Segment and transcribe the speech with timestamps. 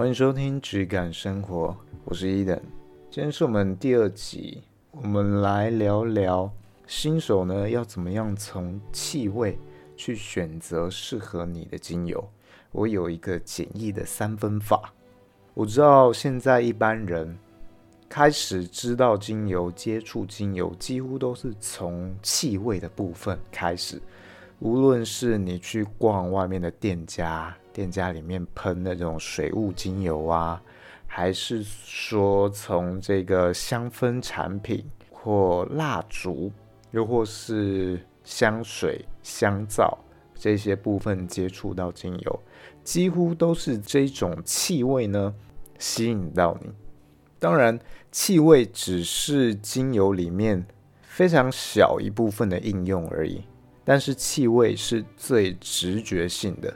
[0.00, 1.66] 欢迎收听《质感生活》，
[2.06, 2.62] 我是 Eden。
[3.10, 6.50] 今天是我们第二集，我们来聊聊
[6.86, 9.58] 新手呢要怎么样从气味
[9.98, 12.26] 去选择适合你的精油。
[12.72, 14.90] 我有一个简易的三分法。
[15.52, 17.38] 我知道现在一般人
[18.08, 24.00] 开始知道精油、接触精油，几乎都是从气味的部分开始。
[24.60, 30.62] 无论是你去逛外面的店家，店家里面喷那种水雾精油啊，
[31.06, 36.52] 还是说从这个香氛产品或蜡烛，
[36.90, 39.98] 又或是香水、香皂
[40.34, 42.40] 这些部分接触到精油，
[42.84, 45.34] 几乎都是这种气味呢
[45.78, 46.70] 吸引到你。
[47.38, 47.80] 当然，
[48.12, 50.66] 气味只是精油里面
[51.00, 53.42] 非常小一部分的应用而已。
[53.84, 56.72] 但是气味是最直觉性的。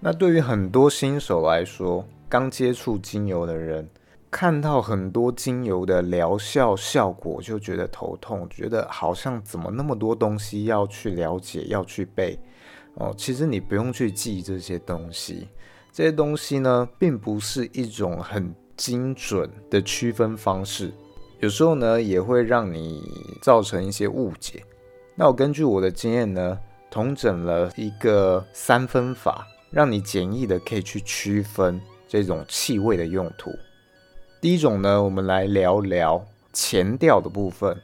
[0.00, 3.88] 那对于很多新手来说，刚接触精油的人，
[4.30, 12.38] 看到很多精油的疗效效果，就觉得头痛，觉得好像怎么那么多东西要去了解，要去背
[12.94, 13.14] 哦。
[13.16, 15.48] 其实你不用去记这些东西，
[15.92, 20.92] 这些东西呢，并不是一种很精准的区分方式，
[21.38, 23.02] 有时候呢，也会让你
[23.40, 24.64] 造成一些误解。
[25.14, 26.58] 那我根据我的经验呢，
[26.90, 33.50] 统整了一个三分法，让你简易的可以去区分这种气味的用途。
[34.40, 37.78] 第一种呢，我们来聊聊前调的部分。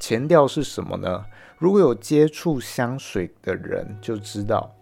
[0.00, 1.26] 前调是什么呢？
[1.58, 4.74] 如果有接触香水的人就知道，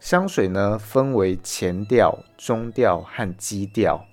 [0.00, 4.04] 香水呢分为前调、中调和基调。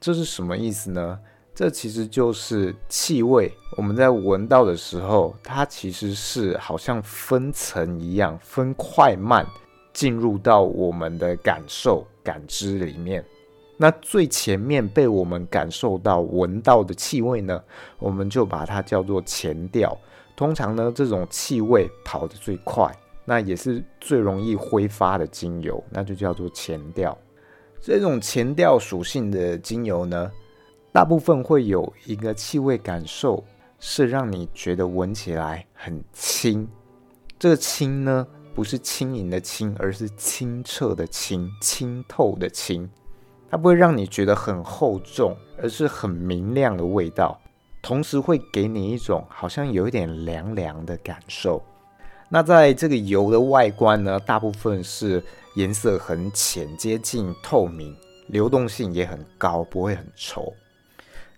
[0.00, 1.18] 这是什么意思呢？
[1.54, 9.46] 这其实就是气味，我们在闻到的时候，它其实是好像分层一样，分快慢
[9.92, 13.22] 进入到我们的感受、感知里面。
[13.76, 17.62] 那最前面被我们感受到、闻到的气味呢，
[17.98, 19.96] 我们就把它叫做前调。
[20.34, 22.90] 通常呢，这种气味跑得最快，
[23.26, 27.16] 那也是最容易挥发的精油，那就叫做前调。
[27.80, 30.30] 这种前调属性的精油呢，
[30.92, 33.42] 大部分会有一个气味感受，
[33.80, 36.68] 是让你觉得闻起来很轻。
[37.38, 42.88] 这个轻呢，不是轻盈的轻，而是清澈的清，清透的清。
[43.50, 47.40] 它不会让你觉得很厚重，而是很明亮的味道。
[47.80, 51.62] 同时会给你一种好像有一点凉凉的感受。
[52.28, 55.24] 那在这个油的外观呢，大部分是
[55.54, 57.96] 颜色很浅，接近透明，
[58.28, 60.52] 流动性也很高，不会很稠。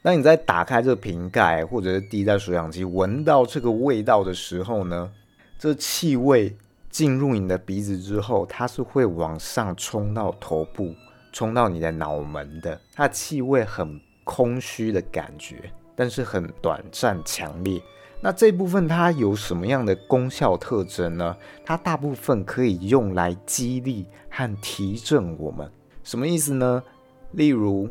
[0.04, 5.10] 当你在打开这个瓶盖，或者是滴在水氧机，闻到这个味道的时候呢，
[5.58, 6.54] 这气味
[6.90, 10.94] 进入你的鼻子之后，它是会往上冲到头部，
[11.32, 12.78] 冲到你的脑门的。
[12.92, 17.80] 它的气味很空虚的感觉，但是很短暂强烈。
[18.20, 21.34] 那这部分它有什么样的功效特征呢？
[21.64, 25.66] 它大部分可以用来激励和提振我们。
[26.02, 26.82] 什么意思呢？
[27.30, 27.88] 例如。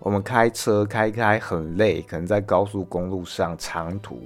[0.00, 4.22] 我们开车开开很累，可能在高速公路上长途，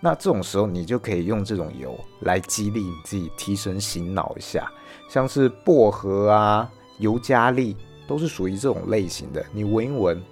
[0.00, 4.70] 那这种时候你就可以用这种油来激励你自己，提神醒脑一下。
[5.08, 9.44] 像是薄荷啊、尤加利都是属于这种类型的。
[9.52, 10.22] 你闻一闻，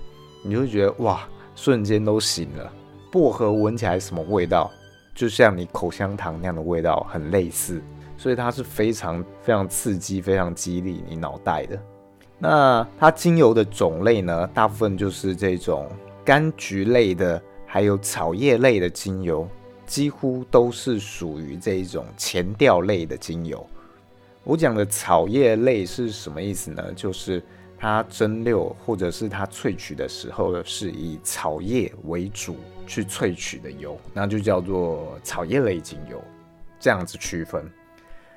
[0.42, 2.72] 你就会觉得哇，瞬间都醒了。
[3.10, 4.70] 薄荷闻起来什么味道？
[5.14, 7.82] 就像你口香糖那样的味道，很类似，
[8.16, 11.80] 所以它是非常非常刺激、非常激励你脑袋的。
[12.38, 15.88] 那它精油的种类呢，大部分就是这种
[16.24, 19.48] 柑橘类的，还有草叶类的精油，
[19.86, 23.66] 几乎都是属于这一种前调类的精油。
[24.44, 26.92] 我讲的草叶类是什么意思呢？
[26.94, 27.42] 就是
[27.78, 36.22] 它蒸馏或者是它萃取的时候是以草叶为主去萃取的油，那就叫做草叶类精油，
[36.78, 37.64] 这样子区分。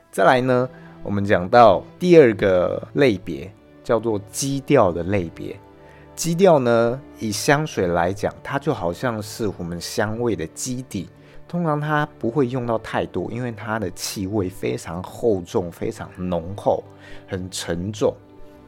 [0.09, 0.69] 再来呢，
[1.03, 3.51] 我们讲到第二个类别。
[3.83, 5.59] 叫做基调的类别，
[6.15, 11.07] 基调呢，以香水来讲，它就好像是我们香味的基底。
[11.47, 16.83] 通常它不会用到太多，因为它的气味非常厚重、非常浓厚、
[17.27, 18.13] 很沉重。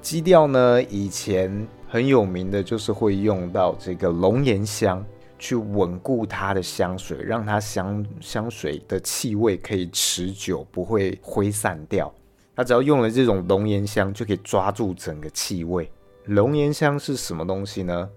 [0.01, 5.05] 基调呢，以前很有名的就是会用到这个龙涎香
[5.37, 12.11] 去稳固它的香水，让它香香水的气味可以持久，不会挥散掉。
[12.55, 15.89] 它只要用了这种龙涎香，就可以抓住整个气味。
[16.25, 18.09] 龙涎香是什么东西呢？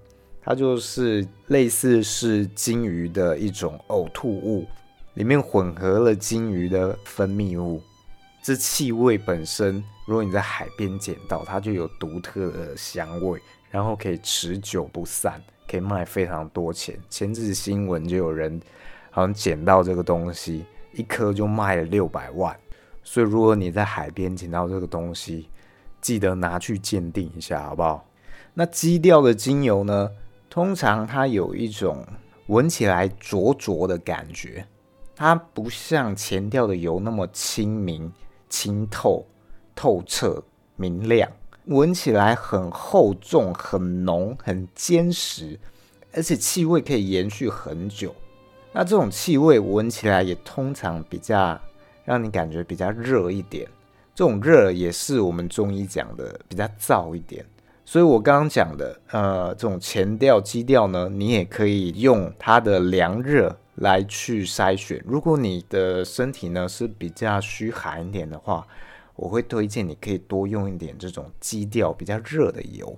[0.43, 4.67] 它就是类似是鲸鱼的一种呕吐物，
[5.15, 7.81] 里面混合了鲸鱼的分泌物。
[8.43, 13.41] 这气味本身，如果你在海边捡到，它就有独特的香味，
[13.71, 16.95] 然后可以持久不散，可以卖非常多钱。
[17.09, 18.61] 前阵子新闻就有人
[19.11, 22.55] 好像捡到这个东西，一颗就卖了六百万。
[23.05, 25.49] 所以如果你在海边捡到这个东西，
[26.01, 28.05] 记得拿去鉴定一下，好不好？
[28.55, 30.11] 那基调的精油呢，
[30.51, 32.05] 通常它有一种
[32.47, 34.67] 闻起来浊浊的感觉，
[35.15, 38.13] 它不像前调的油那么清明。
[38.51, 39.27] 清透、
[39.75, 40.41] 透彻、
[40.77, 41.29] 明亮，
[41.65, 45.59] 闻起来很厚重、很浓、很坚实，
[46.13, 48.15] 而且气味可以延续很久。
[48.73, 51.61] 那这种气味闻起来也通常比较
[52.05, 53.69] 让你感觉比较热一点，
[54.15, 57.45] 这种热也是我们中医讲的比较燥一点。
[57.85, 63.57] 所以我刚刚讲的，呃，这种前调、基调呢，你也可以用它的凉热。
[63.79, 68.65] 来去筛选，如果你的身体呢是比较虚寒一点的话，
[69.17, 72.97] 我会推荐你可以多用一点这种基调比较热的油。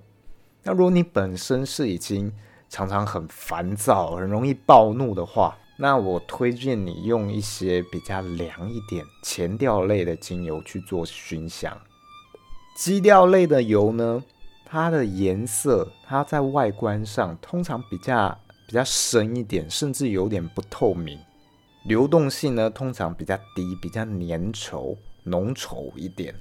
[0.63, 2.31] 那如果你本身是已经
[2.69, 11.77] 常常很烦躁、很容易暴怒的话，那我推荐你用一些比较凉一点前调类的精油去做熏香。
[12.77, 14.23] 基调类的油呢，
[14.65, 18.39] 它的颜色，它在外观上通常比较。
[18.69, 21.17] 比较深一点，甚至有点不透明，
[21.85, 26.35] 流动性呢通常比较低，比较粘稠、浓稠一点，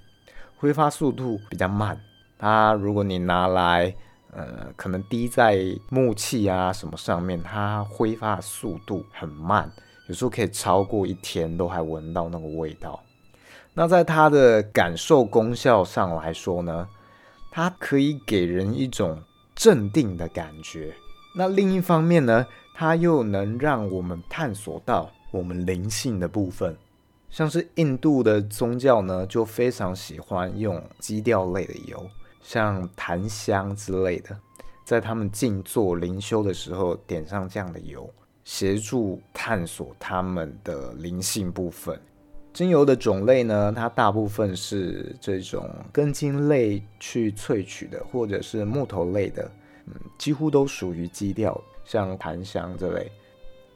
[0.57, 2.01] 挥发速度比较慢。
[2.39, 3.95] 它如果你拿来，
[4.35, 5.57] 呃，可能滴在
[5.89, 9.71] 木器啊什么上面，它挥发速度很慢，
[10.09, 13.01] 有时候可以超过一天都还闻到那个味道。
[13.73, 16.87] 那在它的感受功效上来说呢，
[17.49, 19.21] 它可以给人一种
[19.55, 20.93] 镇定的感觉。
[21.37, 26.77] 那另一方面呢，它又能让我们探索到我们灵性的部分，
[27.29, 32.09] 像是印度的宗教呢，就非常喜欢用基调类的油，
[32.45, 34.37] 像檀香之类的，
[34.83, 38.07] 在他们静坐灵修的时候点上这样的油，
[38.43, 41.99] 协助探索他们的灵性部分。
[42.53, 49.51] 精油的种类呢，它大部分是这种根茎类去萃取的，或者是木头类的。
[49.87, 53.11] 嗯，几乎都属于基调，像檀香这类。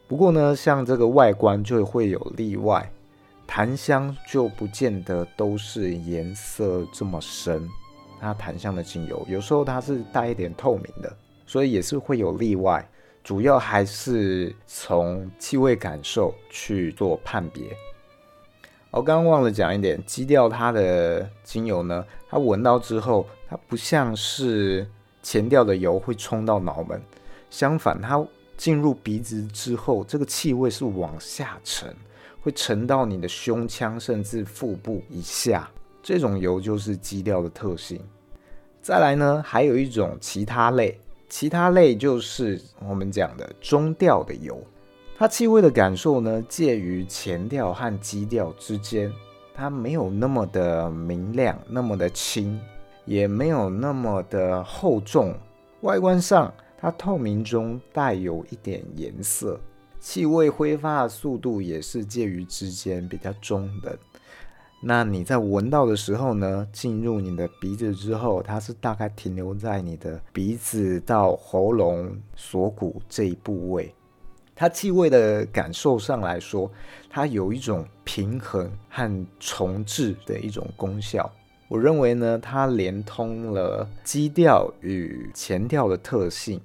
[0.08, 2.88] 不过呢，像这个外观就会有例外，
[3.48, 7.68] 檀香就不见得都是颜色这么深。
[8.20, 11.16] 它檀香的精油有时候它是带一点透明的，
[11.48, 12.88] 所以也是会有例外。
[13.24, 17.64] 主要还是从气味感受去做判别。
[18.92, 24.88] 我刚刚忘了讲一点，基调它的精油呢，它闻到之后，它不像是。
[25.22, 27.00] 前调的油会冲到脑门，
[27.52, 28.26] 相反，它
[28.56, 31.94] 进入鼻子之后，这个气味是往下沉，
[32.42, 35.70] 会沉到你的胸腔甚至腹部以下。
[36.02, 38.02] 这种油就是基调的特性。
[38.82, 44.62] 再来呢，还有一种其他类，其他类就是我们讲的中调的油，
[45.18, 49.12] 它气味的感受呢，介于前调和基调之间，
[49.54, 52.60] 它没有那么的明亮，那么的轻。
[53.06, 55.34] 也没有那么的厚重，
[55.82, 59.60] 外观上它透明中带有一点颜色，
[60.00, 63.98] 气味挥发的速度也是介于之间，比较中等。
[64.82, 73.94] 那你在闻到的时候呢，进入你的鼻子之后，它是大概停留在你的鼻子到喉咙锁骨这一部位。
[74.56, 76.72] 它气味的感受上来说，
[77.10, 81.30] 它有一种平衡和重置的一种功效。
[81.68, 86.60] 我认为呢，它连通了基调与前调的特性，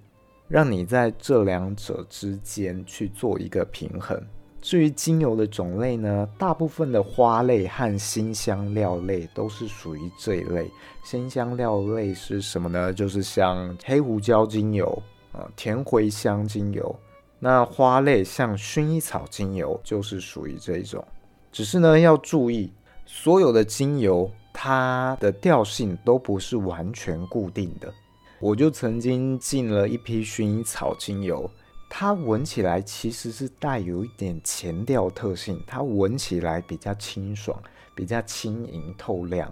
[0.48, 4.20] 让你在这两者之间去做一个平衡。
[4.64, 10.70] 至于精油的种类呢，大部分的花类和辛香料类都是属于这一类。
[11.04, 12.90] 辛香料类是什么呢？
[12.90, 14.86] 就是像黑胡椒精油
[15.32, 16.96] 啊、甜茴香精油。
[17.38, 21.06] 那花类像薰衣草精油就是属于这一种。
[21.52, 22.72] 只是呢，要注意
[23.04, 24.30] 所有的精油。
[24.56, 27.92] 它的调性都不是完全固定的。
[28.38, 31.50] 我就曾经进了一批薰衣草精油，
[31.96, 37.56] 它闻起来其实是带有一点前调特性，它闻起来比较清爽，
[37.94, 39.48] 比较轻盈透亮。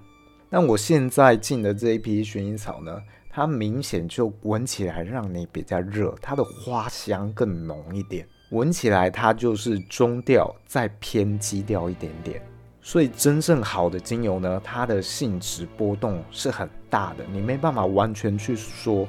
[0.51, 12.43] 那我现在进的这一批薰衣草呢，它明显就闻起来让你比较热，它的花香更浓一点，闻起来它就是中调再偏基调一点点。
[12.81, 19.07] 所以真正好的精油呢，它的性质波动是很大的，你没办法完全去说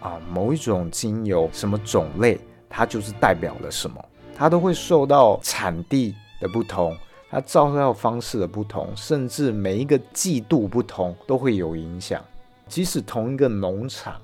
[0.00, 2.40] 啊，某一种精油什么种类，
[2.74, 4.02] 它就是代表了什么，
[4.34, 6.96] 它都会受到产地的不同，
[7.30, 12.24] 它照料方式的不同，甚至每一个季度不同都会有影响。
[12.66, 14.18] 即使同一个农场，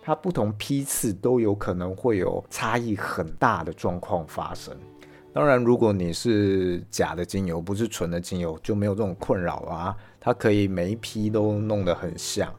[0.00, 4.72] 它不同批次都有可能会有差异很大的状况发生。
[5.32, 9.96] 当然，如果你是假的精油，不是纯的精油，就没有这种困扰啊。
[10.20, 12.52] 它可以每一批都弄得很像。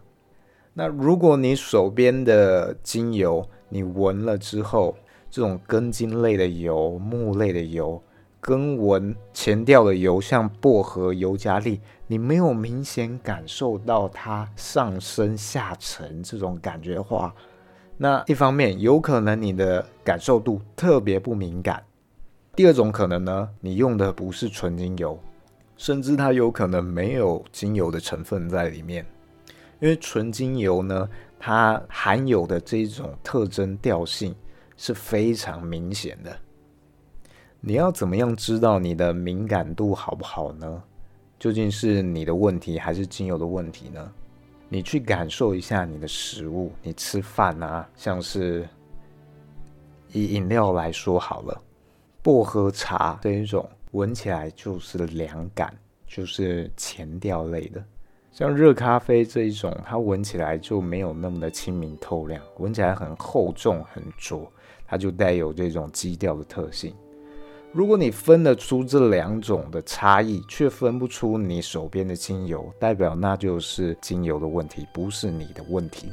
[0.74, 4.96] 那如果你手边的精油，你闻了之后，
[5.30, 8.02] 这种根茎类的油、木类的油，
[8.42, 17.34] 根纹前调的油，像薄荷、尤加利，你没有明显感受到它上升下沉这种感觉的话，
[17.98, 21.84] 那一方面有可能你的感受度特别不敏感。
[22.56, 25.18] 第二种可能呢，你用的不是纯精油，
[25.78, 29.06] 甚至它有可能没有精油的成分在里面。
[29.80, 31.08] 因为纯精油呢，
[31.40, 34.36] 它含有的这种特征调性
[34.80, 36.34] 是非常明显的。
[37.60, 40.82] 你要怎么样知道你的敏感度好不好呢？
[41.38, 44.10] 究竟是你的问题还是精油的问题呢？
[44.70, 48.66] 你去感受一下你的食物，你吃饭啊，像是
[50.14, 51.62] 以饮料来说好了，
[52.24, 57.84] 薄荷茶这一种闻起来就是凉感，就是前调类的。
[58.32, 64.50] 像热咖啡这一种，它闻起来就没有那么的清明透亮，闻起来很厚重很浊，
[64.90, 66.96] 它就带有这种基调的特性。
[67.72, 76.12] 如果你分得出这两种的差异，却分不出你手边的精油，代表那就是精油的问题，不是你的问题。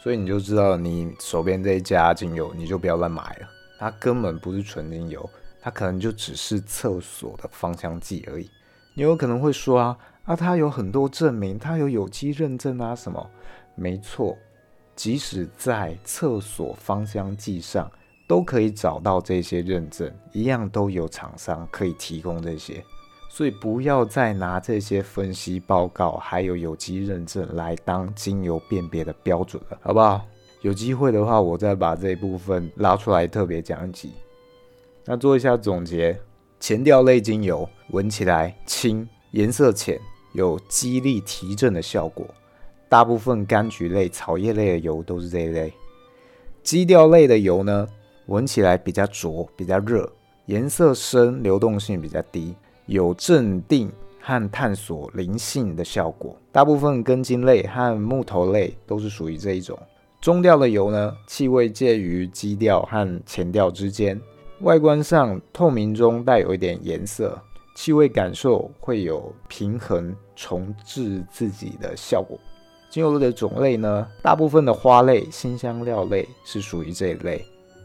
[0.00, 3.48] 所以你就知道你手边这一家精油，你就不要乱买了，
[3.80, 5.28] 它根本不是纯精油，
[5.60, 8.48] 它可能就只是厕所的芳香剂而已。
[8.94, 9.98] 你有可能会说啊。
[10.24, 13.28] 啊，它有很多证明，它有有机认证啊，什么？
[13.74, 14.38] 没错，
[14.94, 17.90] 即使在厕所芳香剂上
[18.32, 22.82] 都可以找到这些认证，一样都有厂商可以提供这些。
[23.28, 30.24] 所以不要再拿这些分析报告还有有机认证来当精油辨别的标准了，好不好？
[30.62, 34.12] 有机会的话，我再把这一部分拉出来特别讲一集。
[35.04, 36.18] 那做一下总结，
[36.58, 40.00] 前调类精油闻起来轻，颜色浅。
[40.32, 42.26] 有激励提振的效果，
[42.88, 45.70] 大部分柑橘类、草叶类的油都是这一类。
[46.62, 47.86] 基调类的油呢，
[48.26, 50.10] 闻起来比较浊、比较热，
[50.46, 52.54] 颜色深、流动性比较低，
[52.86, 56.36] 有镇定和探索灵性的效果。
[56.50, 59.78] 大部分根茎类和木头类都是属于这一种。
[60.20, 64.20] 中调的油呢，气味介于基调和前调之间，
[64.60, 67.36] 外观上透明中带有一点颜色。
[67.74, 72.38] 气味感受会有平衡、重置自己的效果。
[72.90, 77.42] 精油的种类呢，大部分的花类、辛香料类是属于这一类。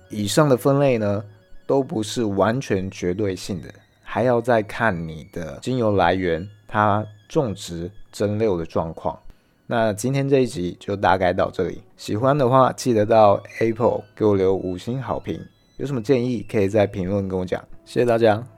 [0.09, 1.23] 以上的分类呢，
[1.65, 3.69] 都不是完全绝对性的，
[4.03, 9.17] 还要再看你的精油来源、它种植、蒸馏的状况。
[9.65, 11.81] 那今天这一集就大概到这里。
[11.97, 15.39] 喜欢的话，记得到 Apple 给我留五星好评。
[15.75, 17.61] 有什么建议，可以在评论跟我讲。
[17.85, 18.56] 谢谢大家。